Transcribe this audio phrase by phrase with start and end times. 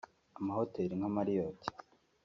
[0.39, 1.59] Amahoteli nka Marriot